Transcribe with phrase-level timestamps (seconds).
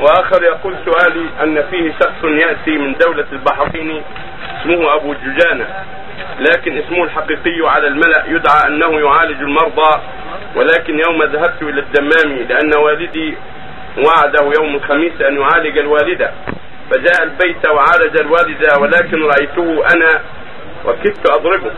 [0.00, 4.02] وآخر يقول سؤالي أن فيه شخص يأتي من دولة البحرين
[4.60, 5.84] اسمه أبو ججانة
[6.40, 10.00] لكن اسمه الحقيقي على الملأ يدعى أنه يعالج المرضى
[10.56, 13.36] ولكن يوم ذهبت إلى الدمام لأن والدي
[14.06, 16.32] وعده يوم الخميس أن يعالج الوالدة
[16.90, 20.20] فجاء البيت وعالج الوالدة ولكن رأيته أنا
[20.84, 21.70] وكدت أضربه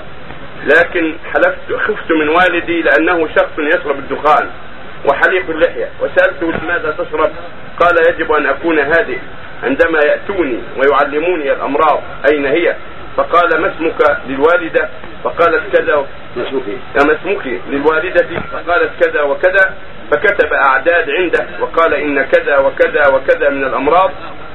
[0.65, 4.51] لكن حلفت خفت من والدي لأنه شخص يشرب الدخان
[5.09, 7.31] وحليق اللحية وسألته لماذا تشرب؟
[7.81, 9.19] قال يجب أن أكون هادئ
[9.63, 12.77] عندما يأتوني ويعلموني الأمراض أين هي؟
[13.17, 14.89] فقال ما اسمك للوالدة؟
[15.25, 16.07] فقالت كذا
[16.37, 16.63] ما اسمك؟
[17.07, 19.75] ما اسمك للوالدة؟ فقالت كذا وكذا
[20.11, 24.11] فكتب أعداد عنده وقال إن كذا وكذا وكذا من الأمراض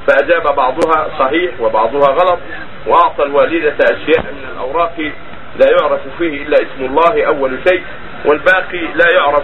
[0.06, 2.38] فأجاب بعضها صحيح وبعضها غلط
[2.86, 5.12] وأعطى الوالدة أشياء من الأوراق
[5.58, 7.82] لا يعرف فيه إلا اسم الله أول شيء
[8.24, 9.42] والباقي لا يعرف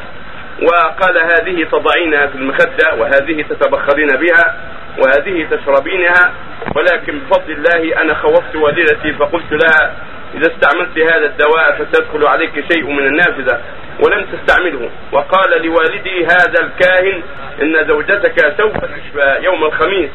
[0.62, 4.56] وقال هذه تضعينها في المخدة وهذه تتبخرين بها
[4.98, 6.32] وهذه تشربينها
[6.76, 9.94] ولكن بفضل الله أنا خوفت والدتي فقلت لها
[10.34, 13.60] إذا استعملت هذا الدواء فسيدخل عليك شيء من النافذة
[14.04, 14.90] ولم تستعمله.
[15.12, 17.22] وقال لوالدي هذا الكاهن
[17.62, 20.10] إن زوجتك سوف تشفى يوم الخميس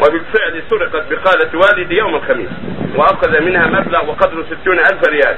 [0.00, 2.48] وبالفعل سرقت بقالة والدي يوم الخميس
[2.96, 5.36] وأخذ منها مبلغ وقدره ستون ألف ريال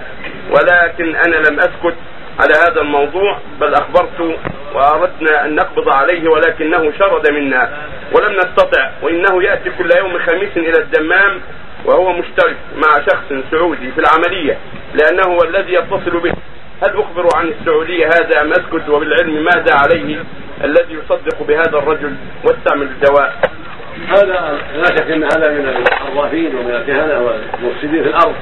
[0.50, 1.96] ولكن أنا لم أسكت
[2.42, 4.38] على هذا الموضوع بل أخبرت
[4.74, 7.70] وأردنا أن نقبض عليه ولكنه شرد منا
[8.12, 11.40] ولم نستطع وإنه يأتي كل يوم خميس إلى الدمام
[11.84, 14.58] وهو مشترك مع شخص سعودي في العملية
[14.94, 16.32] لأنه هو الذي يتصل به.
[16.82, 20.24] هل أخبر عن السعودية هذا أم أسكت؟ وبالعلم ماذا عليه
[20.64, 23.34] الذي يصدق بهذا الرجل واستعمل الدواء؟
[24.08, 28.34] هذا لا شك إن هذا من العرافين ومن الكهنة والمفسدين في الأرض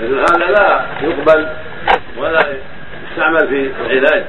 [0.00, 1.48] هذا لا يقبل
[2.16, 2.46] ولا
[3.16, 4.24] يستعمل في العلاج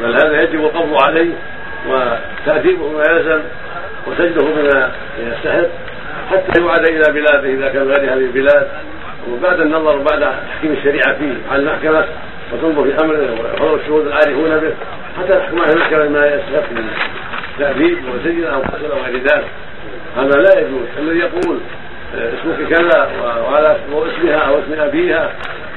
[0.00, 1.32] بل هذا يجب القبض عليه
[1.88, 3.40] وتأديبه ما يلزم
[4.06, 5.68] وسجده بما يستحق
[6.30, 8.68] حتى يعاد إلى بلاده إذا كان غير هذه البلاد.
[9.30, 12.04] وبعد النظر بعد تحكيم الشريعة فيه على المحكمة
[12.52, 14.74] وتنظر في امره وحضور الشهود العارفون به
[15.18, 16.88] حتى تحكم على المحكمة ما يستحق من
[17.58, 19.44] تأديب وسجن أو قتل أو غير ذلك.
[20.16, 20.86] هذا لا يجوز.
[20.98, 21.58] الذي يقول
[22.14, 23.10] اسمك كذا
[23.44, 25.30] وعلى اسمها أو اسم أبيها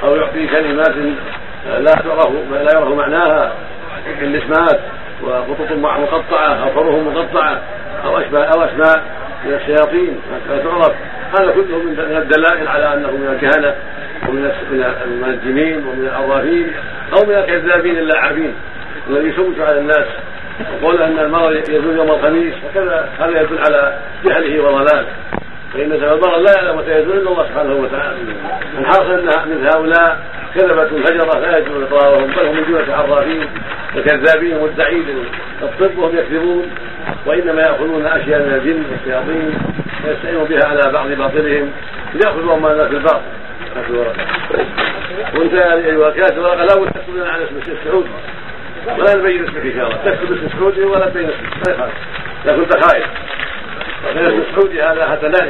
[0.03, 0.95] أو يعطي كلمات
[1.65, 3.53] لا تعرف لا يعرف معناها
[4.19, 4.79] كالنسمات
[5.23, 7.61] وخطوط مقطعة أو حروف مقطعة
[8.05, 9.03] أو اشباه أو أسماء
[9.45, 10.91] من الشياطين لا تعرف.
[11.39, 13.75] هذا كله من الدلائل على أنه من الكهنة
[14.29, 14.51] ومن
[15.05, 16.71] المنجمين ومن العرافين
[17.17, 18.53] أو من الكذابين اللاعبين
[19.09, 20.05] الذي يشوش على الناس
[20.81, 25.07] وقول أن المرض يزول يوم الخميس فكذا هذا يدل على جهله وضلاله.
[25.73, 28.15] فإن سبب المرض لا يعلم متى يزول إلا الله سبحانه وتعالى.
[28.79, 30.19] الحاصل أن مثل هؤلاء
[30.55, 33.47] كذبة فجرة لا يجوز إقرارهم بل هم من جملة عرافين
[33.97, 35.05] وكذابين مدعين
[35.61, 36.71] الطب وهم يكذبون
[37.25, 39.53] وإنما يأخذون أشياء من الجن والشياطين
[40.07, 41.71] ويستعينون بها على بعض باطلهم
[42.13, 43.21] ليأخذوا أموال الناس بالباطل
[45.35, 48.09] وانت أيها الكاتب لا بد تكتب على اسم السعودي
[48.97, 49.97] ولا نبين اسمك إن شاء الله.
[50.05, 51.67] تكتب اسم السعودي ولا تبين اسمك.
[51.67, 51.93] ما يخالف.
[52.45, 53.05] اذا كنت خايف
[54.03, 55.49] فاسم السعودي هذا حتى لا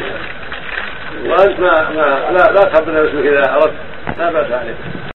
[1.26, 3.74] وأنت ما, ما لا لا تخبرنا باسمك إذا أردت.
[4.18, 5.05] باس عليك